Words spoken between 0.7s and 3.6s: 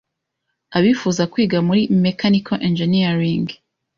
abifuza kwiga muri mechanical engineering;